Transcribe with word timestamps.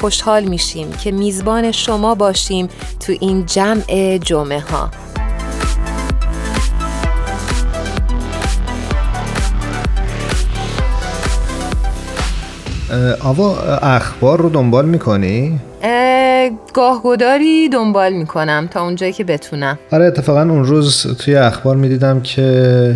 خوشحال 0.00 0.44
میشیم 0.44 0.92
که 0.92 1.12
میزبان 1.12 1.72
شما 1.72 2.14
باشیم 2.14 2.68
تو 3.00 3.12
این 3.20 3.46
جمع 3.46 4.18
جمعه 4.18 4.60
ها 4.60 4.90
آوا 13.24 13.58
اخبار 13.82 14.40
رو 14.40 14.48
دنبال 14.48 14.86
می‌کنی؟ 14.86 15.60
گاهگداری 16.74 17.68
دنبال 17.68 18.12
می‌کنم 18.12 18.68
تا 18.70 18.82
اونجایی 18.82 19.12
که 19.12 19.24
بتونم 19.24 19.78
آره 19.92 20.04
اتفاقا 20.04 20.40
اون 20.40 20.64
روز 20.64 21.16
توی 21.18 21.36
اخبار 21.36 21.76
می‌دیدم 21.76 22.20
که 22.20 22.94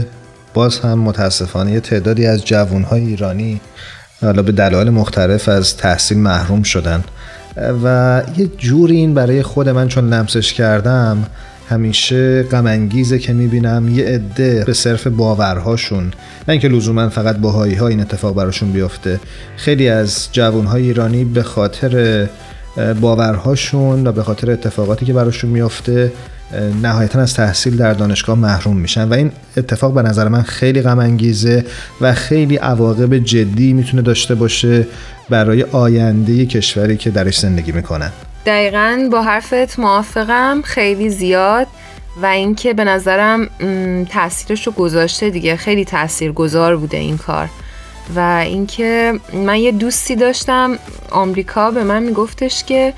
باز 0.55 0.79
هم 0.79 0.99
متاسفانه 0.99 1.73
یه 1.73 1.81
تعدادی 1.81 2.27
از 2.27 2.45
جوانهای 2.45 3.01
ایرانی 3.07 3.61
حالا 4.23 4.43
به 4.43 4.53
دلایل 4.53 4.91
مختلف 4.91 5.49
از 5.49 5.77
تحصیل 5.77 6.19
محروم 6.19 6.63
شدن. 6.63 7.05
و 7.85 8.23
یه 8.37 8.47
جوری 8.59 8.97
این 8.97 9.15
برای 9.15 9.43
خود 9.43 9.69
من 9.69 9.89
چون 9.89 10.09
لمسش 10.09 10.53
کردم 10.53 11.27
همیشه 11.69 12.43
غم 12.43 12.89
که 12.89 13.33
می‌بینم 13.33 13.89
یه 13.89 14.05
عده 14.05 14.65
به 14.67 14.73
صرف 14.73 15.07
باورهاشون. 15.07 16.05
نه 16.49 16.53
اینکه 16.53 16.69
لزوما 16.69 17.09
فقط 17.09 17.37
باهایی 17.37 17.75
ها 17.75 17.89
این 17.89 18.01
اتفاق 18.01 18.35
براشون 18.35 18.73
بیفته. 18.73 19.21
خیلی 19.57 19.89
از 19.89 20.29
جوانهای 20.33 20.83
ایرانی 20.83 21.25
به 21.25 21.43
خاطر 21.43 22.27
باورهاشون 23.01 24.07
و 24.07 24.13
به 24.13 24.23
خاطر 24.23 24.51
اتفاقاتی 24.51 25.07
که 25.07 25.13
براشون 25.13 25.51
میافته 25.51 26.13
نهایتا 26.83 27.21
از 27.21 27.35
تحصیل 27.35 27.77
در 27.77 27.93
دانشگاه 27.93 28.39
محروم 28.39 28.77
میشن 28.77 29.09
و 29.09 29.15
این 29.15 29.33
اتفاق 29.57 29.95
به 29.95 30.03
نظر 30.03 30.29
من 30.29 30.43
خیلی 30.43 30.83
غم 30.83 30.99
انگیزه 30.99 31.65
و 32.01 32.15
خیلی 32.15 32.57
عواقب 32.57 33.19
جدی 33.19 33.73
می‌تونه 33.73 34.03
داشته 34.03 34.35
باشه 34.35 34.87
برای 35.31 35.63
آینده 35.63 36.47
کشوری 36.47 36.97
که 36.97 37.11
درش 37.11 37.39
زندگی 37.39 37.73
می‌کنن 37.73 38.13
دقیقا 38.47 39.09
با 39.13 39.23
حرفت 39.23 39.79
موافقم 39.79 40.63
خیلی 40.65 41.11
زیاد 41.11 41.67
و 42.23 42.27
اینکه 42.27 42.75
به 42.75 42.85
نظرم 42.85 43.49
تاثیرش 44.05 44.67
رو 44.67 44.73
گذاشته 44.73 45.31
دیگه. 45.31 45.57
خیلی 45.57 45.85
تاثیر 45.85 46.33
گذار 46.33 46.77
بوده 46.77 46.97
این 46.97 47.19
کار. 47.19 47.49
و 48.17 48.21
اینکه 48.47 49.13
من 49.47 49.57
یه 49.57 49.73
دوستی 49.73 50.17
داشتم 50.17 50.79
آمریکا 51.11 51.71
به 51.71 51.85
من 51.85 52.03
میگفتش 52.03 52.65
که 52.65 52.93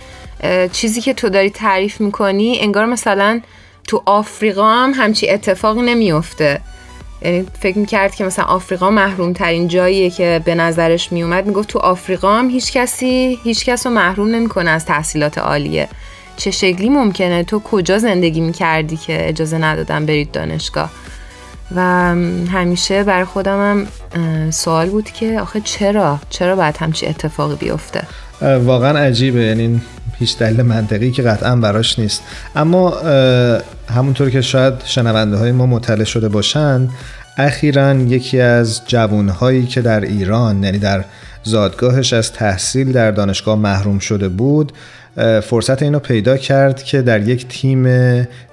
چیزی 0.73 1.01
که 1.01 1.15
تو 1.15 1.29
داری 1.29 1.51
تعریف 1.51 2.01
می‌کنی 2.01 2.59
انگار 2.61 2.87
مثلا 2.87 3.41
تو 3.89 4.03
آفریقا 4.07 4.71
هم 4.71 4.93
همچی 4.95 5.31
اتفاق 5.31 5.79
نمیافته. 5.79 6.61
یعنی 7.23 7.47
فکر 7.61 7.79
می‌کرد 7.79 8.15
که 8.15 8.25
مثلا 8.25 8.45
آفریقا 8.45 8.91
محروم 8.91 9.33
ترین 9.33 9.69
جاییه 9.69 10.11
که 10.11 10.41
به 10.45 10.55
نظرش 10.55 11.13
میومد 11.13 11.47
می‌گفت 11.47 11.69
تو 11.69 11.79
آفریقا 11.79 12.39
هم 12.39 12.51
هیچ 12.51 12.73
کسی 12.73 13.39
هیچ 13.45 13.65
کس 13.65 13.87
رو 13.87 13.93
محروم 13.93 14.29
نمی‌کنه 14.29 14.71
از 14.71 14.85
تحصیلات 14.85 15.39
عالیه. 15.39 15.89
چه 16.37 16.51
شکلی 16.51 16.89
ممکنه؟ 16.89 17.45
تو 17.45 17.61
کجا 17.61 17.99
زندگی 17.99 18.41
می‌کردی 18.41 18.97
که 18.97 19.29
اجازه 19.29 19.59
ندادن 19.59 20.07
برید 20.07 20.33
دانشگاه؟ 20.33 20.91
و 21.77 21.81
همیشه 22.53 23.05
برای 23.05 23.25
خودم 23.25 23.87
هم 24.15 24.51
سوال 24.51 24.89
بود 24.91 25.11
که 25.11 25.41
آخه 25.41 25.61
چرا؟ 25.61 26.19
چرا 26.31 26.57
باید 26.57 26.77
همچی 26.77 27.07
اتفاقی 27.07 27.57
بیفته؟ 27.57 28.03
واقعا 28.43 28.99
عجیبه. 28.99 29.41
یعنی 29.41 29.81
هیچ 30.19 30.39
دلیل 30.39 30.63
منطقی 30.63 31.11
که 31.11 31.23
قطعا 31.23 31.57
براش 31.57 31.99
نیست. 31.99 32.23
اما 32.57 32.91
همونطور 33.95 34.31
که 34.31 34.41
شاید 34.41 34.75
شنونده 34.85 35.37
های 35.37 35.53
ما 35.53 35.67
مطلع 35.67 36.05
شده 36.05 36.29
باشن 36.29 36.89
اخیرا 37.39 37.95
یکی 37.95 38.41
از 38.41 38.83
جوانهایی 38.87 39.67
که 39.67 39.81
در 39.81 40.01
ایران 40.01 40.63
یعنی 40.63 40.79
در 40.79 41.05
زادگاهش 41.45 42.13
از 42.13 42.33
تحصیل 42.33 42.93
در 42.93 43.11
دانشگاه 43.11 43.59
محروم 43.59 43.99
شده 43.99 44.29
بود 44.29 44.73
فرصت 45.43 45.83
اینو 45.83 45.99
پیدا 45.99 46.37
کرد 46.37 46.83
که 46.83 47.03
در 47.03 47.29
یک 47.29 47.49
تیم 47.49 47.85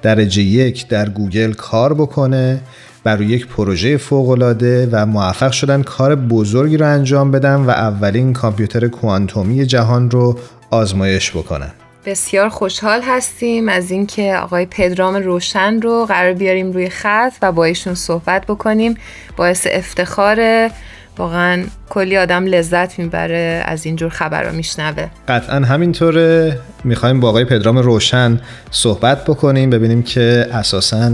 درجه 0.01 0.41
یک 0.41 0.87
در 0.87 1.09
گوگل 1.09 1.53
کار 1.53 1.93
بکنه 1.93 2.61
برای 3.03 3.25
یک 3.25 3.47
پروژه 3.47 3.97
فوقالعاده 3.97 4.89
و 4.91 5.05
موفق 5.05 5.51
شدن 5.51 5.83
کار 5.83 6.15
بزرگی 6.15 6.77
رو 6.77 6.85
انجام 6.85 7.31
بدن 7.31 7.55
و 7.55 7.69
اولین 7.69 8.33
کامپیوتر 8.33 8.87
کوانتومی 8.87 9.65
جهان 9.65 10.11
رو 10.11 10.39
آزمایش 10.71 11.31
بکنن. 11.31 11.71
بسیار 12.05 12.49
خوشحال 12.49 13.01
هستیم 13.01 13.69
از 13.69 13.91
اینکه 13.91 14.35
آقای 14.35 14.65
پدرام 14.65 15.15
روشن 15.15 15.81
رو 15.81 16.05
قرار 16.05 16.33
بیاریم 16.33 16.71
روی 16.71 16.89
خط 16.89 17.33
و 17.41 17.51
با 17.51 17.65
ایشون 17.65 17.95
صحبت 17.95 18.45
بکنیم. 18.45 18.95
باعث 19.37 19.67
افتخار 19.71 20.69
واقعا 21.17 21.63
کلی 21.89 22.17
آدم 22.17 22.45
لذت 22.45 22.99
می‌بره 22.99 23.63
از 23.65 23.85
اینجور 23.85 24.09
خبر 24.09 24.43
رو 24.43 24.55
میشنوه. 24.55 25.07
قطعا 25.27 25.55
همینطوره. 25.55 26.59
می‌خوایم 26.83 27.19
با 27.19 27.29
آقای 27.29 27.45
پدرام 27.45 27.77
روشن 27.77 28.39
صحبت 28.71 29.25
بکنیم 29.25 29.69
ببینیم 29.69 30.03
که 30.03 30.47
اساسا 30.53 31.11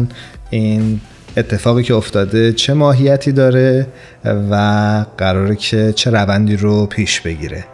این 0.50 1.02
اتفاقی 1.38 1.84
که 1.84 1.94
افتاده 1.94 2.54
چه 2.54 2.74
ماهیتی 2.74 3.32
داره 3.32 3.88
و 4.52 4.56
قراره 5.18 5.56
که 5.56 5.94
چه 5.96 6.12
روندی 6.12 6.56
رو 6.56 6.86
پیش 6.86 7.22
بگیره. 7.22 7.66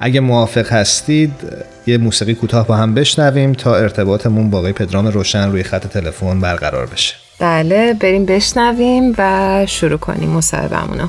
اگه 0.00 0.20
موافق 0.20 0.72
هستید 0.72 1.32
یه 1.86 1.98
موسیقی 1.98 2.34
کوتاه 2.34 2.66
با 2.66 2.76
هم 2.76 2.94
بشنویم 2.94 3.52
تا 3.52 3.76
ارتباطمون 3.76 4.50
با 4.50 4.58
آقای 4.58 4.72
پدرام 4.72 5.06
روشن 5.06 5.50
روی 5.50 5.62
خط 5.62 5.86
تلفن 5.86 6.40
برقرار 6.40 6.86
بشه. 6.86 7.14
بله 7.38 7.94
بریم 7.94 8.26
بشنویم 8.26 9.14
و 9.18 9.66
شروع 9.68 9.98
کنیم 9.98 10.30
مصاحبهمونو. 10.30 11.06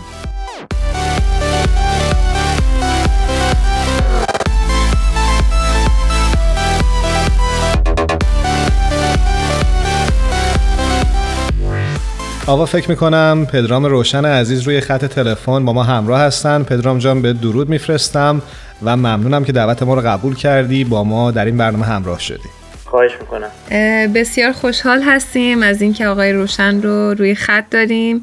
آقا 12.47 12.65
فکر 12.65 12.89
می‌کنم 12.89 13.47
پدرام 13.51 13.85
روشن 13.85 14.25
عزیز 14.25 14.61
روی 14.61 14.81
خط 14.81 15.05
تلفن 15.05 15.65
با 15.65 15.73
ما 15.73 15.83
همراه 15.83 16.21
هستن. 16.21 16.63
پدرام 16.63 16.97
جان 16.97 17.21
به 17.21 17.33
درود 17.33 17.69
میفرستم 17.69 18.41
و 18.83 18.97
ممنونم 18.97 19.43
که 19.43 19.51
دعوت 19.51 19.83
ما 19.83 19.93
رو 19.93 20.01
قبول 20.01 20.35
کردی. 20.35 20.83
با 20.83 21.03
ما 21.03 21.31
در 21.31 21.45
این 21.45 21.57
برنامه 21.57 21.85
همراه 21.85 22.19
شدی. 22.19 22.49
خواهش 22.85 23.11
می‌کنم. 23.21 23.49
بسیار 24.13 24.51
خوشحال 24.51 25.01
هستیم 25.01 25.63
از 25.63 25.81
اینکه 25.81 26.07
آقای 26.07 26.33
روشن 26.33 26.81
رو 26.81 27.13
روی 27.13 27.35
خط 27.35 27.69
داریم. 27.71 28.21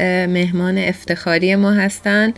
مهمان 0.00 0.78
افتخاری 0.78 1.56
ما 1.56 1.72
هستن. 1.72 2.32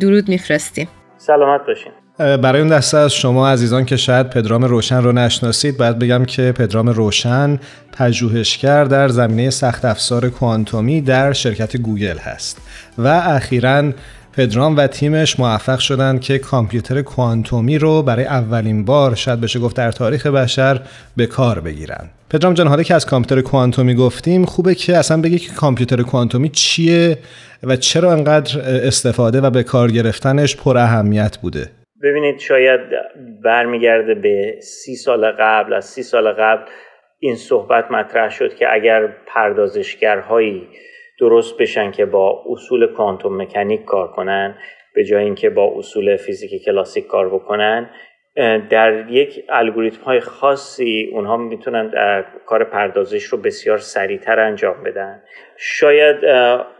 درود 0.00 0.28
میفرستیم. 0.28 0.88
سلامت 1.18 1.60
باشین. 1.66 1.92
برای 2.22 2.60
اون 2.60 2.70
دسته 2.70 2.98
از 2.98 3.12
شما 3.12 3.48
عزیزان 3.48 3.84
که 3.84 3.96
شاید 3.96 4.30
پدرام 4.30 4.64
روشن 4.64 5.02
رو 5.02 5.12
نشناسید 5.12 5.76
باید 5.76 5.98
بگم 5.98 6.24
که 6.24 6.52
پدرام 6.52 6.88
روشن 6.88 7.58
پژوهشگر 7.92 8.84
در 8.84 9.08
زمینه 9.08 9.50
سخت 9.50 9.84
افزار 9.84 10.28
کوانتومی 10.28 11.00
در 11.00 11.32
شرکت 11.32 11.76
گوگل 11.76 12.18
هست 12.18 12.58
و 12.98 13.08
اخیرا 13.08 13.92
پدرام 14.32 14.76
و 14.76 14.86
تیمش 14.86 15.40
موفق 15.40 15.78
شدند 15.78 16.20
که 16.20 16.38
کامپیوتر 16.38 17.02
کوانتومی 17.02 17.78
رو 17.78 18.02
برای 18.02 18.24
اولین 18.24 18.84
بار 18.84 19.14
شاید 19.14 19.40
بشه 19.40 19.58
گفت 19.58 19.76
در 19.76 19.92
تاریخ 19.92 20.26
بشر 20.26 20.80
به 21.16 21.26
کار 21.26 21.60
بگیرن 21.60 22.10
پدرام 22.30 22.54
جان 22.54 22.66
حالا 22.66 22.82
که 22.82 22.94
از 22.94 23.06
کامپیوتر 23.06 23.42
کوانتومی 23.42 23.94
گفتیم 23.94 24.44
خوبه 24.44 24.74
که 24.74 24.96
اصلا 24.96 25.20
بگی 25.20 25.38
که 25.38 25.52
کامپیوتر 25.52 26.02
کوانتومی 26.02 26.48
چیه 26.48 27.18
و 27.62 27.76
چرا 27.76 28.12
انقدر 28.12 28.60
استفاده 28.60 29.40
و 29.40 29.50
به 29.50 29.62
کار 29.62 29.90
گرفتنش 29.90 30.56
پر 30.56 30.78
اهمیت 30.78 31.38
بوده؟ 31.38 31.70
ببینید 32.02 32.38
شاید 32.38 32.80
برمیگرده 33.42 34.14
به 34.14 34.56
سی 34.60 34.94
سال 34.94 35.30
قبل 35.30 35.72
از 35.72 35.84
سی 35.84 36.02
سال 36.02 36.32
قبل 36.32 36.62
این 37.18 37.36
صحبت 37.36 37.90
مطرح 37.90 38.30
شد 38.30 38.54
که 38.54 38.72
اگر 38.72 39.06
پردازشگرهایی 39.26 40.68
درست 41.20 41.58
بشن 41.58 41.90
که 41.90 42.06
با 42.06 42.44
اصول 42.48 42.86
کوانتوم 42.86 43.42
مکانیک 43.42 43.84
کار 43.84 44.08
کنن 44.08 44.58
به 44.94 45.04
جای 45.04 45.24
اینکه 45.24 45.50
با 45.50 45.74
اصول 45.76 46.16
فیزیک 46.16 46.64
کلاسیک 46.64 47.06
کار 47.06 47.28
بکنن 47.28 47.90
در 48.70 49.10
یک 49.10 49.44
الگوریتم 49.48 50.02
های 50.02 50.20
خاصی 50.20 51.10
اونها 51.12 51.36
می‌تونن 51.36 51.92
کار 52.46 52.64
پردازش 52.64 53.24
رو 53.24 53.38
بسیار 53.38 53.78
سریعتر 53.78 54.40
انجام 54.40 54.82
بدن. 54.82 55.22
شاید 55.56 56.16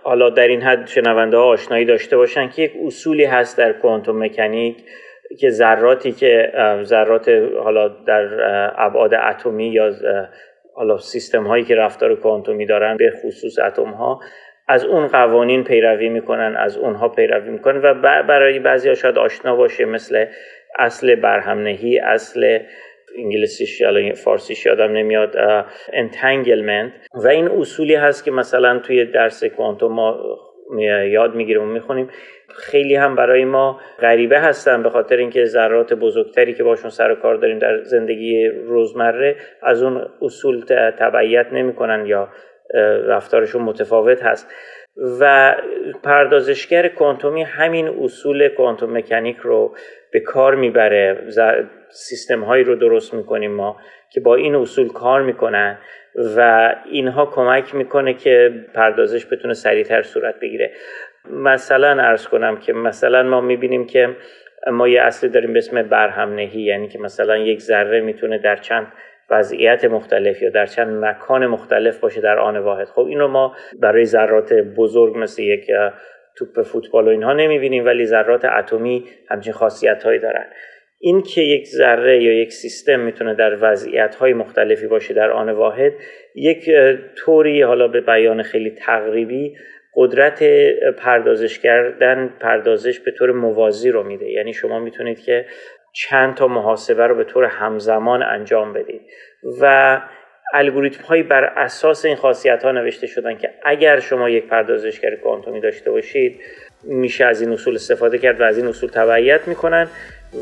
حالا 0.02 0.30
در 0.30 0.48
این 0.48 0.62
حد 0.62 0.86
شنونده 0.86 1.36
ها 1.36 1.44
آشنایی 1.44 1.84
داشته 1.84 2.16
باشن 2.16 2.48
که 2.48 2.62
یک 2.62 2.72
اصولی 2.86 3.24
هست 3.24 3.58
در 3.58 3.72
کوانتوم 3.72 4.24
مکانیک 4.24 4.76
که 5.38 5.50
ذراتی 5.50 6.12
که 6.12 6.52
ذرات 6.82 7.28
حالا 7.64 7.88
در 7.88 8.28
ابعاد 8.76 9.14
اتمی 9.14 9.68
یا 9.68 9.90
حالا 10.74 10.98
سیستم 10.98 11.46
هایی 11.46 11.64
که 11.64 11.74
رفتار 11.74 12.14
کوانتومی 12.14 12.66
دارن 12.66 12.96
به 12.96 13.12
خصوص 13.22 13.58
اتم 13.58 13.90
ها 13.90 14.20
از 14.68 14.84
اون 14.84 15.06
قوانین 15.06 15.64
پیروی 15.64 16.08
می‌کنن 16.08 16.56
از 16.56 16.76
اونها 16.76 17.08
پیروی 17.08 17.50
می‌کنن 17.50 17.80
و 17.82 17.94
برای 18.22 18.58
بعضی 18.58 18.88
ها 18.88 18.94
شاید 18.94 19.18
آشنا 19.18 19.56
باشه 19.56 19.84
مثل 19.84 20.26
اصل 20.78 21.14
برهم‌نهی 21.14 21.98
اصل 21.98 22.58
انگلیسیش 23.18 23.80
یا 23.80 24.14
فارسیش 24.14 24.66
یادم 24.66 24.92
نمیاد 24.92 25.36
entanglement 25.92 26.92
و 27.14 27.28
این 27.28 27.48
اصولی 27.48 27.94
هست 27.94 28.24
که 28.24 28.30
مثلا 28.30 28.78
توی 28.78 29.04
درس 29.04 29.44
کوانتوم 29.44 29.92
ما 29.92 30.36
یاد 31.10 31.34
می‌گیریم 31.34 31.62
و 31.62 31.66
می‌خونیم. 31.66 32.08
خیلی 32.56 32.94
هم 32.94 33.16
برای 33.16 33.44
ما 33.44 33.80
غریبه 34.00 34.40
هستن 34.40 34.82
به 34.82 34.90
خاطر 34.90 35.16
اینکه 35.16 35.44
ذرات 35.44 35.94
بزرگتری 35.94 36.54
که 36.54 36.64
باشون 36.64 36.90
سر 36.90 37.12
و 37.12 37.14
کار 37.14 37.34
داریم 37.34 37.58
در 37.58 37.82
زندگی 37.82 38.48
روزمره 38.48 39.36
از 39.62 39.82
اون 39.82 40.06
اصول 40.22 40.64
تبعیت 40.98 41.46
نمی‌کنن 41.52 42.06
یا 42.06 42.28
رفتارشون 43.06 43.62
متفاوت 43.62 44.22
هست. 44.22 44.54
و 45.20 45.54
پردازشگر 46.02 46.88
کوانتومی 46.88 47.42
همین 47.42 47.88
اصول 47.88 48.48
کوانتوم 48.48 48.96
مکانیک 48.96 49.36
رو 49.36 49.74
به 50.12 50.20
کار 50.20 50.54
می‌بره. 50.54 51.18
سیستم 51.90 52.40
هایی 52.44 52.64
رو 52.64 52.74
درست 52.74 53.14
می‌کنیم 53.14 53.52
ما 53.52 53.76
که 54.10 54.20
با 54.20 54.34
این 54.34 54.54
اصول 54.54 54.88
کار 54.88 55.22
می‌کنن. 55.22 55.78
و 56.36 56.70
اینها 56.90 57.26
کمک 57.26 57.74
می‌کنه 57.74 58.14
که 58.14 58.64
پردازش 58.74 59.26
بتونه 59.32 59.54
سریعتر 59.54 60.02
صورت 60.02 60.40
بگیره. 60.40 60.70
مثلا 61.30 62.02
ارز 62.02 62.26
کنم 62.26 62.56
که 62.56 62.72
مثلا 62.72 63.22
ما 63.22 63.40
می‌بینیم 63.40 63.86
که 63.86 64.16
ما 64.70 64.88
یه 64.88 65.02
اصلی 65.02 65.30
داریم 65.30 65.52
به 65.52 65.58
اسم 65.58 65.82
برهمنهی 65.82 66.62
یعنی 66.62 66.88
که 66.88 66.98
مثلا 66.98 67.36
یک 67.36 67.60
ذره 67.60 68.00
می‌تونه 68.00 68.38
در 68.38 68.56
چند 68.56 68.86
وضعیت 69.30 69.84
مختلف 69.84 70.42
یا 70.42 70.50
در 70.50 70.66
چند 70.66 71.04
مکان 71.04 71.46
مختلف 71.46 71.98
باشه 71.98 72.20
در 72.20 72.38
آن 72.38 72.58
واحد. 72.58 72.88
خب 72.88 73.06
اینو 73.06 73.28
ما 73.28 73.56
برای 73.80 74.04
ذرات 74.04 74.52
بزرگ 74.52 75.18
مثل 75.18 75.42
یک 75.42 75.70
توپ 76.36 76.62
فوتبال 76.62 77.06
و 77.06 77.10
اینها 77.10 77.32
نمی‌بینیم 77.32 77.84
ولی 77.84 78.04
ذرات 78.04 78.44
اتمی 78.44 79.04
همچین 79.28 79.52
خاصیت 79.52 80.02
هایی 80.04 80.18
دارن. 80.18 80.44
این 81.04 81.22
که 81.22 81.40
یک 81.40 81.66
ذره 81.66 82.22
یا 82.22 82.32
یک 82.32 82.52
سیستم 82.52 83.00
می‌تونه 83.00 83.34
در 83.34 83.58
وضعیت 83.60 84.14
های 84.14 84.32
مختلفی 84.32 84.86
باشه 84.86 85.14
در 85.14 85.30
آن 85.30 85.50
واحد 85.50 85.92
یک 86.34 86.70
طوری 87.16 87.62
حالا 87.62 87.88
به 87.88 88.00
بیان 88.00 88.42
خیلی 88.42 88.70
تقریبی 88.70 89.56
قدرت 89.94 90.42
پردازش 90.98 91.58
کردن 91.58 92.34
پردازش 92.40 93.00
به 93.00 93.10
طور 93.10 93.32
موازی 93.32 93.90
رو 93.90 94.02
میده. 94.02 94.30
یعنی 94.30 94.52
شما 94.52 94.78
می‌تونید 94.78 95.20
که 95.20 95.46
چند 95.92 96.34
تا 96.34 96.48
محاسبه 96.48 97.06
رو 97.06 97.14
به 97.14 97.24
طور 97.24 97.44
همزمان 97.44 98.22
انجام 98.22 98.72
بدید. 98.72 99.02
و 99.60 100.00
الگوریتم 100.54 101.04
هایی 101.04 101.22
بر 101.22 101.44
اساس 101.44 102.04
این 102.04 102.16
خاصیت 102.16 102.62
ها 102.64 102.72
نوشته 102.72 103.06
شدن 103.06 103.36
که 103.36 103.50
اگر 103.64 104.00
شما 104.00 104.30
یک 104.30 104.46
پردازشگر 104.46 105.16
کوانتومی 105.16 105.60
داشته 105.60 105.90
باشید 105.90 106.40
میشه 106.84 107.24
از 107.24 107.40
این 107.40 107.52
اصول 107.52 107.74
استفاده 107.74 108.18
کرد 108.18 108.40
و 108.40 108.44
از 108.44 108.58
این 108.58 108.66
اصول 108.66 108.90
تبعیت 108.90 109.48
می‌کنن. 109.48 109.88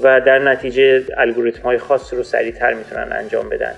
و 0.03 0.21
در 0.21 0.39
نتیجه 0.39 1.05
الگوریتم 1.17 1.63
های 1.63 1.79
خاص 1.79 2.15
رو 2.15 2.23
سریعتر 2.23 2.75
می‌تونن 2.75 3.13
انجام 3.13 3.49
بدن 3.49 3.73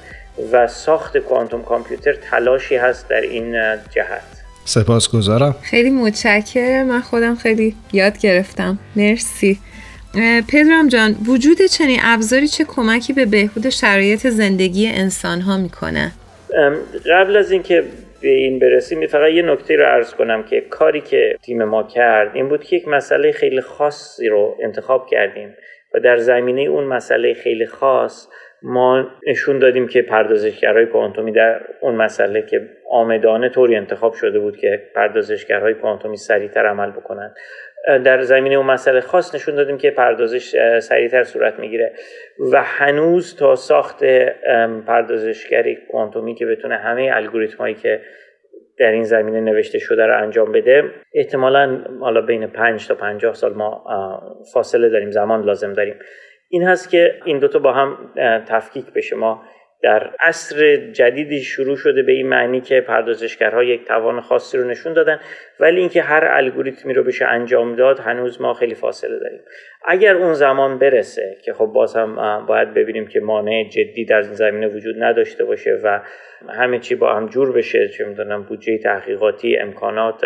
و 0.53 0.67
ساخت 0.67 1.19
کوانتوم 1.19 1.63
کامپیوتر 1.63 2.13
تلاشی 2.13 2.77
هست 2.77 3.09
در 3.09 3.21
این 3.21 3.53
جهت. 3.91 4.23
سپاسگزارم. 4.65 5.55
خیلی 5.63 5.91
متشکرم. 5.91 6.87
من 6.87 7.01
خودم 7.01 7.35
خیلی 7.35 7.75
یاد 7.93 8.19
گرفتم. 8.19 8.79
مرسی. 8.97 9.59
پدرام 10.53 10.89
جان 10.89 11.17
وجود 11.27 11.63
چنین 11.63 12.01
ابزاری 12.03 12.49
چه 12.49 12.65
کمکی 12.65 13.13
به 13.13 13.27
بهبود 13.27 13.69
شرایط 13.69 14.27
زندگی 14.27 14.89
انسان 14.89 15.41
ها 15.41 15.57
می‌کنه 15.57 16.13
قبل 17.11 17.37
از 17.37 17.51
اینکه 17.51 17.85
به 18.21 18.29
این 18.29 18.59
برسیم 18.59 19.07
فقط 19.07 19.31
یه 19.31 19.43
نکته 19.43 19.77
رو 19.77 19.85
عرض 19.85 20.15
کنم 20.15 20.43
که 20.43 20.61
کاری 20.71 21.01
که 21.01 21.37
تیم 21.43 21.65
ما 21.65 21.83
کرد 21.83 22.31
این 22.35 22.49
بود 22.49 22.65
که 22.65 22.77
یک 22.77 22.89
مسئله 22.89 23.33
خیلی 23.33 23.61
خاصی 23.61 24.29
رو 24.29 24.57
انتخاب 24.63 25.07
کردیم. 25.11 25.55
و 25.95 26.01
در 26.01 26.17
زمینه 26.17 26.61
اون 26.61 26.85
مسئله 26.85 27.35
خیلی 27.35 27.67
خاص 27.67 28.29
ما 28.63 29.07
نشون 29.27 29.59
دادیم 29.59 29.89
که 29.89 30.03
پردازشگرهای 30.03 30.87
کوانتومی 30.87 31.33
در 31.33 31.61
اون 31.81 31.95
مسئله 31.95 32.43
که 32.43 32.69
آمدانه 32.91 33.49
طوری 33.49 33.77
انتخاب 33.77 34.15
شده 34.15 34.39
بود 34.39 34.57
که 34.57 34.83
پردازشگرهای 34.95 35.75
کوانتومی 35.75 36.17
سریعتر 36.17 36.67
عمل 36.67 36.91
بکنن. 36.91 37.35
در 38.05 38.23
زمینه 38.23 38.55
اون 38.55 38.67
مسئله 38.67 39.01
خاص 39.01 39.35
نشون 39.35 39.55
دادیم 39.55 39.79
که 39.79 39.91
پردازش 39.91 40.79
سریعتر 40.79 41.23
صورت 41.23 41.59
می‌گیره. 41.59 41.93
و 42.53 42.63
هنوز 42.63 43.37
تا 43.37 43.57
ساخت 43.57 44.05
پردازشگری 44.87 45.77
کوانتومی 45.91 46.35
که 46.35 46.47
بتونه 46.47 46.77
همه 46.77 47.11
الگوریتم 47.15 47.59
هایی 47.59 47.75
که 47.75 48.01
در 48.79 48.93
این 48.93 49.05
زمینه 49.05 49.41
نوشته 49.41 49.79
شده 49.79 50.07
رو 50.07 50.23
انجام 50.23 50.53
بده. 50.53 50.91
احتمالا 51.15 51.85
حالا 52.01 52.21
بین 52.21 52.47
5 52.47 52.89
تا 52.89 52.95
50 52.95 53.35
سال 53.35 53.55
ما 53.55 53.85
فاصله 54.55 54.89
داریم 54.89 55.11
زمان 55.11 55.45
لازم 55.45 55.73
داریم. 55.73 55.95
این 56.49 56.63
هست 56.63 56.91
که 56.91 57.15
این 57.25 57.39
دوتا 57.39 57.59
با 57.59 57.73
هم 57.73 58.13
تفکیک 58.47 58.93
بشه. 58.93 59.17
ما 59.17 59.43
در 59.83 60.11
عصر 60.21 60.77
جدیدی 60.77 61.41
شروع 61.41 61.77
شده 61.77 62.03
به 62.03 62.13
این 62.13 62.29
معنی 62.29 62.61
که 62.61 62.81
پردازشگرها 62.81 63.65
یک 63.65 63.85
توان 63.85 64.21
خاصی 64.21 64.59
رو 64.59 64.69
نشون 64.69 64.93
دادن 64.93 65.21
ولی 65.61 65.81
اینکه 65.81 66.03
هر 66.03 66.25
الگوریتمی 66.25 66.95
رو 66.95 67.03
بشه 67.03 67.25
انجام 67.25 67.77
داد 67.77 67.99
هنوز 67.99 68.41
ما 68.41 68.55
خیلی 68.55 68.75
فاصله 68.75 69.19
داریم. 69.19 69.41
اگر 69.85 70.17
اون 70.17 70.35
زمان 70.35 70.79
برسه 70.79 71.37
که 71.45 71.53
خب 71.53 71.67
باز 71.67 71.97
هم 71.97 72.47
باید 72.47 72.75
ببینیم 72.75 73.07
که 73.07 73.21
مانع 73.21 73.69
جدی 73.69 74.05
در 74.05 74.21
این 74.23 74.35
زمینه 74.35 74.69
وجود 74.69 75.03
نداشته 75.03 75.45
باشه 75.45 75.79
و 75.85 76.01
همه 76.49 76.79
چی 76.79 76.95
با 76.95 77.15
هم 77.15 77.27
جور 77.27 77.53
بشه 77.53 77.89
چه 77.89 78.05
می‌دونم 78.05 78.43
بودجه 78.43 78.79
تحقیقاتی 78.79 79.57
امکانات 79.57 80.25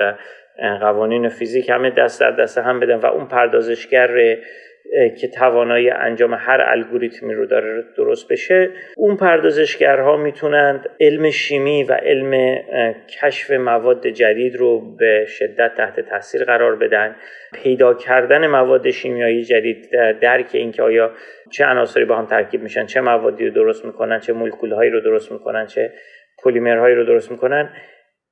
قوانین 0.80 1.28
فیزیک 1.28 1.70
همه 1.70 1.90
دست 1.90 2.20
در 2.20 2.30
دست 2.30 2.58
هم 2.58 2.80
بدن 2.80 2.96
و 2.96 3.06
اون 3.06 3.28
پردازشگر 3.28 4.36
که 5.20 5.28
توانایی 5.28 5.90
انجام 5.90 6.34
هر 6.34 6.64
الگوریتمی 6.66 7.34
رو 7.34 7.46
داره 7.46 7.84
درست 7.96 8.32
بشه 8.32 8.70
اون 8.96 9.16
پردازشگرها 9.16 10.16
می‌تونند 10.16 10.88
علم 11.00 11.30
شیمی 11.30 11.84
و 11.84 11.92
علم 11.92 12.58
کشف 13.20 13.50
مواد 13.50 14.06
جدید 14.06 14.56
رو 14.56 14.96
به 14.96 15.24
شدت 15.28 15.74
تحت 15.76 16.00
تاثیر 16.00 16.44
قرار 16.44 16.76
بدن. 16.76 17.16
پیدا 17.62 17.94
کردن 17.94 18.46
مواد 18.46 18.90
شیمیایی 18.90 19.44
جدید 19.44 19.90
درک 20.20 20.50
اینکه 20.52 20.82
آیا 20.82 21.12
چه 21.50 21.66
عناصری 21.66 22.04
با 22.04 22.16
هم 22.16 22.26
ترکیب 22.26 22.62
میشن 22.62 22.86
چه 22.86 23.00
موادی 23.00 23.46
رو 23.46 23.54
درست 23.54 23.84
می‌کنن 23.84 24.20
چه 24.20 24.32
مولکول 24.32 24.72
هایی 24.72 24.90
رو 24.90 25.00
درست 25.00 25.32
می‌کنن 25.32 25.66
چه 25.66 25.92
پلیمرهایی 26.44 26.94
رو 26.94 27.04
درست 27.04 27.30
می‌کنن 27.30 27.70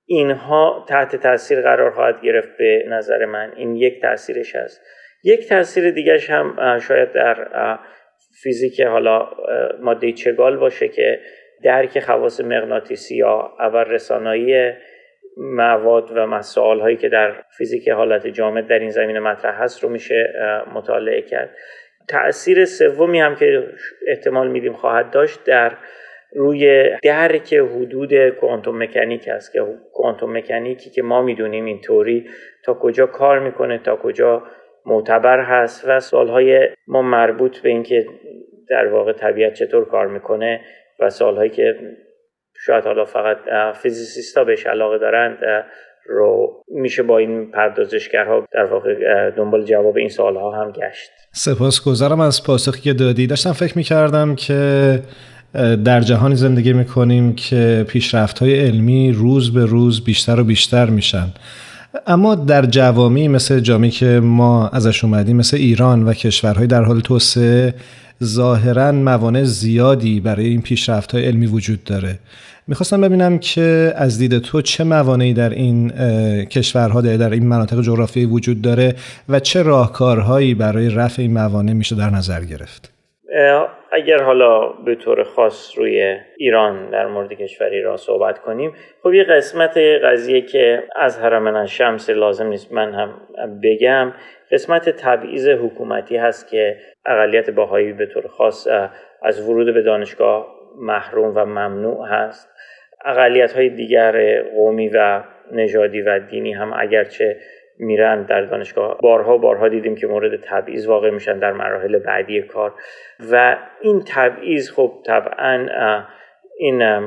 اینها 0.07 0.85
تحت 0.89 1.17
تاثیر 1.17 1.61
قرار 1.61 1.91
خواهد 1.91 2.21
گرفت 2.23 2.57
به 2.59 2.85
نظر 2.89 3.25
من. 3.25 3.53
این 3.57 3.77
یک 3.77 4.03
تاثیرش 4.03 4.57
هست. 4.57 4.81
یک 5.25 5.49
تاثیر 5.49 5.91
دیگرش 5.91 6.31
هم 6.31 6.79
شاید 6.79 7.13
در 7.13 7.49
فیزیک 8.43 8.81
حالا 8.81 9.29
ماده 9.81 10.13
چگال 10.13 10.57
باشه 10.57 10.89
که 10.89 11.21
درک 11.63 12.01
خواص 12.01 12.41
مغناطیسی 12.41 13.17
یا 13.17 13.53
اول 13.59 13.85
رسانایی 13.85 14.73
مواد 15.37 16.11
و 16.17 16.27
مسائل 16.27 16.81
هایی 16.81 16.97
که 16.97 17.09
در 17.09 17.35
فیزیک 17.59 17.89
حالت 17.89 18.27
جامد 18.27 18.67
در 18.67 18.79
این 18.79 18.91
زمینه 18.91 19.21
مطرح 19.21 19.63
هست 19.63 19.83
رو 19.83 19.89
میشه 19.89 20.33
مطالعه 20.75 21.23
کرد. 21.23 21.57
تأثیر 22.09 22.65
سومی 22.65 23.21
هم 23.21 23.37
که 23.37 23.69
احتمال 24.09 24.49
میدیم 24.49 24.73
خواهد 24.73 25.11
داشت 25.11 25.45
در 25.45 25.73
روی 26.35 26.91
درک 27.03 27.55
حدود 27.55 28.29
کوانتوم 28.29 28.83
مکانیک 28.83 29.29
است 29.29 29.53
که 29.53 29.65
کوانتوم 29.93 30.37
مکانیکی 30.37 30.91
که 30.91 31.03
ما 31.03 31.23
می‌دونیم 31.23 31.65
اینطوری 31.65 32.31
تا 32.65 32.75
کجا 32.75 33.07
کار 33.07 33.39
می‌کنه 33.39 33.79
تا 33.79 33.97
کجا 33.97 34.43
معتبر 34.87 35.41
هست 35.41 35.85
و 35.89 36.01
سوالهای 36.01 36.69
ما 36.89 37.03
مربوط 37.03 37.59
به 37.59 37.69
اینکه 37.69 38.07
در 38.69 38.87
واقع 38.87 39.13
طبیعت 39.13 39.55
چطور 39.55 39.85
کار 39.85 40.07
می‌کنه 40.07 40.61
و 41.01 41.11
سوالهایی 41.11 41.51
که 41.51 41.75
شاید 42.67 42.85
حالا 42.85 43.05
فقط 43.05 43.37
فیزیسیستا 43.75 44.45
بهش 44.45 44.67
علاقه 44.67 44.99
دارند 44.99 45.39
رو 46.09 46.63
میشه 46.69 47.03
با 47.03 47.19
این 47.19 47.51
پردازشگرها 47.51 48.47
در 48.53 48.65
واقع 48.65 49.31
دنبال 49.31 49.65
جواب 49.65 49.97
این 49.97 50.09
سوالها 50.09 50.51
هم 50.51 50.73
گشت. 50.73 51.11
سپاسگزارم 51.33 52.21
از 52.21 52.45
پاسخی 52.45 52.81
که 52.81 52.93
دادی. 52.93 53.27
داشتم 53.27 53.53
فکر 53.53 53.79
می‌کردم 53.79 54.35
که 54.35 54.99
در 55.85 56.01
جهانی 56.01 56.35
زندگی 56.35 56.73
می‌کنیم 56.73 57.35
که 57.35 57.85
پیشرفت 57.89 58.39
های 58.39 58.61
علمی 58.61 59.13
روز 59.13 59.55
به 59.55 59.67
روز 59.67 60.05
بیشتر 60.05 60.41
و 60.41 60.45
بیشتر 60.45 60.87
میشن. 60.87 61.27
اما 62.07 62.35
در 62.35 62.67
جوامی 62.67 63.29
مثل 63.29 63.61
جامعه 63.61 63.91
که 63.91 64.21
ما 64.21 64.69
ازش 64.69 65.05
اومدیم 65.05 65.37
مثل 65.37 65.57
ایران 65.57 66.03
و 66.03 66.13
کشورهای 66.13 66.67
در 66.67 66.83
حال 66.83 67.01
توسعه 67.01 67.75
ظاهرا 68.25 68.93
موانع 68.93 69.43
زیادی 69.43 70.21
برای 70.21 70.47
این 70.47 70.63
پیشرفت 70.63 71.13
های 71.13 71.25
علمی 71.25 71.47
وجود 71.47 71.85
داره. 71.85 72.19
می‌خواستم 72.67 73.01
ببینم 73.01 73.39
که 73.39 73.95
از 73.97 74.19
دید 74.19 74.39
تو 74.39 74.63
چه 74.63 74.85
موانعی 74.85 75.35
در 75.35 75.51
این 75.51 75.91
کشورها 76.45 77.01
در 77.01 77.31
این 77.33 77.47
مناطق 77.47 77.81
جغرافیایی 77.81 78.29
وجود 78.29 78.63
داره 78.63 78.95
و 79.29 79.41
چه 79.41 79.63
راهکارهایی 79.63 80.55
برای 80.55 80.91
رفع 80.91 81.23
این 81.23 81.33
موانع 81.33 81.73
میشه 81.73 81.97
در 81.97 82.11
نظر 82.11 82.45
گرفت؟ 82.45 82.91
اگر 83.95 84.23
حالا 84.23 84.69
به 84.69 84.95
طور 84.95 85.23
خاص 85.23 85.79
روی 85.79 86.17
ایران 86.37 86.91
در 86.91 87.07
مورد 87.07 87.33
کشور 87.33 87.67
ایران 87.67 87.97
صحبت 87.97 88.39
کنیم 88.39 88.73
خب 89.03 89.15
یه 89.15 89.25
قسمت 89.25 89.79
قضیه 89.79 90.41
که 90.41 90.83
از 90.97 91.21
حرم 91.21 91.67
شمس 91.67 92.11
لازم 92.11 92.47
نیست 92.47 92.73
من 92.73 92.95
هم 92.95 93.21
بگم 93.63 94.13
قسمت 94.53 94.89
تبعیض 94.89 95.49
حکومتی 95.49 96.17
هست 96.17 96.51
که 96.51 96.77
اقلیت 97.07 97.51
باهایی 97.51 97.93
به 97.93 98.07
طور 98.07 98.27
خاص 98.27 98.69
از 99.23 99.49
ورود 99.49 99.75
به 99.75 99.83
دانشگاه 99.83 100.55
محروم 100.79 101.33
و 101.37 101.45
ممنوع 101.45 102.07
هست. 102.07 102.49
اقلیت 103.05 103.53
های 103.53 103.69
دیگر 103.69 104.43
قومی 104.43 104.89
و 104.89 105.23
نژادی 105.53 106.03
و 106.03 106.19
دینی 106.19 106.53
هم 106.53 106.73
اگرچه 106.77 107.37
میرن 107.79 108.23
در 108.23 108.41
دانشگاه. 108.41 108.99
بارها 109.03 109.39
بارها 109.39 109.69
دیدیم 109.69 109.97
که 109.97 110.07
مورد 110.07 110.41
تبعیض 110.41 110.87
واقع 110.87 111.11
میشن 111.11 111.39
در 111.39 111.53
مراحل 111.53 111.99
بعدی 111.99 112.43
کار. 112.43 112.75
و 113.33 113.57
این 113.81 114.03
تبعیض 114.07 114.71
خب 114.71 114.93
طبعا 115.07 115.69
این 116.59 117.03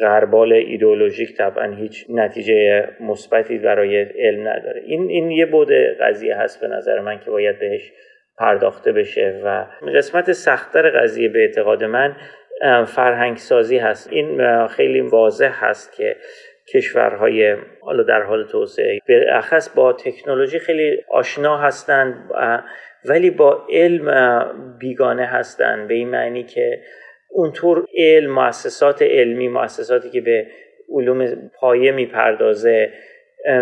غربال 0.00 0.52
ایدئولوژیک 0.52 1.36
طبعا 1.36 1.72
هیچ 1.72 2.06
نتیجه 2.08 2.88
مثبتی 3.00 3.58
برای 3.58 4.02
علم 4.02 4.48
نداره. 4.48 4.82
این 4.86 5.08
این 5.08 5.30
یه 5.30 5.46
بود 5.46 5.72
قضیه 6.00 6.36
هست 6.36 6.60
به 6.60 6.68
نظر 6.68 7.00
من 7.00 7.18
که 7.18 7.30
باید 7.30 7.58
بهش 7.58 7.92
پرداخته 8.38 8.92
بشه 8.92 9.40
و 9.44 9.66
قسمت 9.96 10.32
سختتر 10.32 10.90
قضیه 10.90 11.28
به 11.28 11.38
اعتقاد 11.38 11.84
من 11.84 12.16
فرهنگ 12.86 13.36
سازی 13.36 13.78
هست. 13.78 14.12
این 14.12 14.66
خیلی 14.66 15.00
واضح 15.00 15.52
هست 15.54 15.96
که 15.96 16.16
کشورهای 16.72 17.56
حالا 17.80 18.02
در 18.02 18.22
حال 18.22 18.46
توسعه 18.46 19.00
به 19.06 19.42
با 19.74 19.92
تکنولوژی 19.92 20.58
خیلی 20.58 21.04
آشنا 21.10 21.58
هستند 21.58 22.30
ولی 23.04 23.30
با 23.30 23.66
علم 23.70 24.76
بیگانه 24.78 25.26
هستند 25.26 25.88
به 25.88 25.94
این 25.94 26.08
معنی 26.08 26.42
که 26.42 26.80
اونطور 27.30 27.86
علم 27.96 28.32
مؤسسات 28.32 29.02
علمی 29.02 29.48
مؤسساتی 29.48 30.10
که 30.10 30.20
به 30.20 30.46
علوم 30.92 31.50
پایه 31.60 31.92
می‌پردازه 31.92 32.92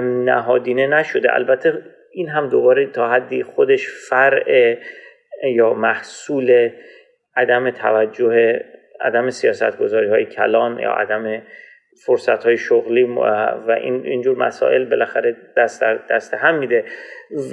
نهادینه 0.02 0.86
نشده. 0.86 1.34
البته 1.34 1.82
این 2.12 2.28
هم 2.28 2.48
دوباره 2.48 2.86
تا 2.86 3.08
حدی 3.08 3.42
خودش 3.42 3.88
فرع 4.08 4.76
یا 5.44 5.74
محصول 5.74 6.70
عدم 7.36 7.70
توجه 7.70 8.60
عدم 9.00 9.30
سیاست 9.30 9.78
گذاری 9.78 10.08
های 10.08 10.24
کلان 10.24 10.78
یا 10.78 10.92
عدم 10.92 11.42
فرصت 12.06 12.44
های 12.44 12.56
شغلی 12.56 13.02
و 13.02 13.78
این 13.82 14.06
اینجور 14.06 14.36
مسائل 14.36 14.84
بالاخره 14.84 15.36
دست 15.56 15.82
دست 16.10 16.34
هم 16.34 16.54
میده. 16.54 16.84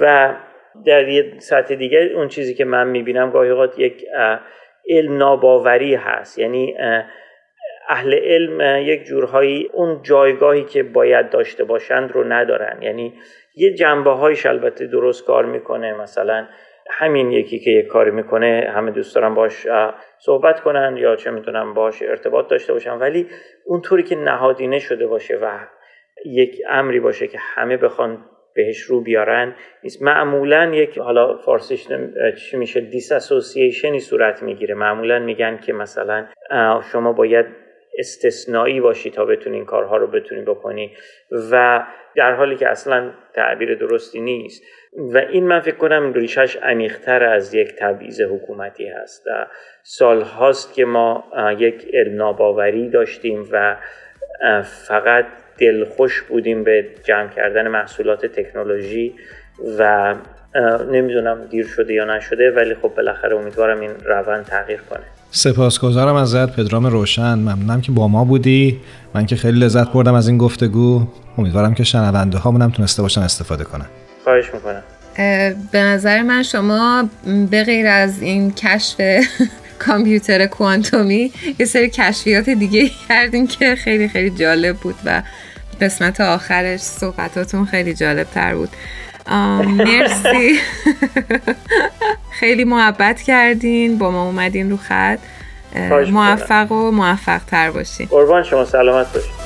و 0.00 0.34
در 0.86 1.08
یه 1.08 1.32
سطح 1.38 1.74
دیگه 1.74 1.98
اون 1.98 2.28
چیزی 2.28 2.54
که 2.54 2.64
من 2.64 2.86
می‌بینم 2.86 3.30
گاهی 3.30 3.50
اوقات 3.50 3.78
یک 3.78 4.04
علم 4.88 5.16
ناباوری 5.16 5.94
هست. 5.94 6.38
یعنی 6.38 6.76
اهل 7.88 8.14
علم 8.14 8.82
یک 8.86 9.04
جورهایی 9.04 9.70
اون 9.72 10.02
جایگاهی 10.02 10.64
که 10.64 10.82
باید 10.82 11.30
داشته 11.30 11.64
باشند 11.64 12.12
رو 12.12 12.32
ندارن. 12.32 12.82
یعنی 12.82 13.14
یه 13.56 13.74
جنبه 13.74 14.10
هایش 14.10 14.46
البته 14.46 14.86
درست 14.86 15.26
کار 15.26 15.44
می‌کنه. 15.44 15.92
مثلا 15.92 16.46
همین 16.90 17.30
یکی 17.30 17.58
که 17.58 17.70
یک 17.70 17.86
کاری 17.86 18.10
می‌کنه 18.10 18.72
همه 18.74 18.90
دوست 18.90 19.14
دارن 19.14 19.34
باش 19.34 19.66
صحبت 20.18 20.60
کنن 20.60 20.96
یا 20.96 21.16
چه 21.16 21.30
می‌تونم 21.30 21.74
باش 21.74 22.02
ارتباط 22.02 22.48
داشته 22.48 22.72
باشن. 22.72 22.98
ولی 22.98 23.26
اونطوری 23.64 24.02
که 24.02 24.16
نهادینه 24.16 24.78
شده 24.78 25.06
باشه 25.06 25.38
و 25.42 25.58
یک 26.26 26.62
امری 26.68 27.00
باشه 27.00 27.26
که 27.26 27.38
همه 27.40 27.76
بخوان 27.76 28.24
بهش 28.54 28.80
رو 28.80 29.00
بیارن 29.00 29.54
نیست. 29.82 30.02
معمولا 30.02 30.64
یک 30.64 30.98
حالا 30.98 31.36
فارسیش 31.36 31.88
چی 32.38 32.56
میشه 32.56 32.80
دیس 32.80 33.12
اسوسییشنی 33.12 34.00
صورت 34.00 34.42
می‌گیره. 34.42 34.74
معمولا 34.74 35.18
میگن 35.18 35.56
که 35.56 35.72
مثلا 35.72 36.26
شما 36.92 37.12
باید 37.12 37.46
استثنایی 38.00 38.80
باشی 38.80 39.10
تا 39.10 39.24
بتونی 39.24 39.56
این 39.56 39.64
کارها 39.64 39.96
رو 39.96 40.06
بتونی 40.06 40.42
بکنی 40.42 40.96
و 41.50 41.84
در 42.16 42.34
حالی 42.34 42.56
که 42.56 42.68
اصلا 42.68 43.10
تعبیر 43.34 43.74
درستی 43.74 44.20
نیست. 44.20 44.62
و 44.96 45.18
این 45.18 45.46
من 45.46 45.60
فکر 45.60 45.76
کنم 45.76 46.12
ریشش 46.12 46.56
عمیقتر 46.56 47.24
از 47.24 47.54
یک 47.54 47.74
تبعیض 47.78 48.20
حکومتی 48.20 48.88
هست. 48.88 49.24
سال 49.82 50.22
هاست 50.22 50.74
که 50.74 50.84
ما 50.84 51.24
یک 51.58 51.86
علم 51.94 52.90
داشتیم 52.90 53.48
و 53.52 53.76
فقط 54.62 55.26
دلخوش 55.58 56.22
بودیم 56.22 56.64
به 56.64 56.86
جمع 57.04 57.28
کردن 57.28 57.68
محصولات 57.68 58.26
تکنولوژی 58.26 59.14
و 59.78 60.14
نمی‌دونم 60.90 61.46
دیر 61.46 61.66
شده 61.66 61.94
یا 61.94 62.04
نشده 62.04 62.50
ولی 62.50 62.74
خب 62.74 62.88
بالاخره 62.88 63.36
امیدوارم 63.36 63.80
این 63.80 63.90
روند 64.04 64.44
تغییر 64.44 64.80
کنه. 64.90 65.19
سپاسگزارم 65.30 66.14
ازت 66.14 66.56
پدرام 66.56 66.86
روشن. 66.86 67.34
ممنونم 67.34 67.80
که 67.80 67.92
با 67.92 68.08
ما 68.08 68.24
بودی. 68.24 68.80
من 69.14 69.26
که 69.26 69.36
خیلی 69.36 69.58
لذت 69.58 69.92
بردم 69.92 70.14
از 70.14 70.28
این 70.28 70.38
گفتگو. 70.38 71.06
امیدوارم 71.38 71.74
که 71.74 71.84
شنونده 71.84 72.38
هامونم 72.38 72.70
تونسته 72.70 73.02
باشن 73.02 73.20
استفاده 73.20 73.64
کنن. 73.64 73.86
خواهش 74.24 74.44
می‌کنم. 74.54 74.82
به 75.72 75.78
نظر 75.78 76.22
من 76.22 76.42
شما 76.42 77.08
به 77.50 77.64
غیر 77.64 77.86
از 77.86 78.22
این 78.22 78.52
کشف 78.52 78.96
کامپیوتر 79.86 80.46
کوانتومی 80.46 81.32
یه 81.58 81.66
سری 81.66 81.90
کشفیات 81.90 82.50
دیگه 82.50 82.90
کردین 83.08 83.46
که 83.46 83.74
خیلی 83.74 84.08
خیلی 84.08 84.30
جالب 84.30 84.76
بود 84.76 84.94
و 85.04 85.22
قسمت 85.80 86.20
آخرش 86.20 86.80
صحبتاتون 86.80 87.64
خیلی 87.66 87.94
جالب 87.94 88.26
تر 88.30 88.54
بود. 88.54 88.68
مرسی. 89.86 90.58
خیلی 92.30 92.64
محبت 92.64 93.22
کردین. 93.22 93.98
با 93.98 94.10
ما 94.10 94.24
اومدین 94.26 94.70
رو 94.70 94.76
خط. 94.76 95.18
موفق 96.12 96.72
و 96.72 96.90
موفق 96.90 97.40
تر 97.46 97.70
باشین. 97.70 98.06
قربان 98.06 98.42
شما 98.42 98.64
سلامت 98.64 99.12
باشین. 99.12 99.39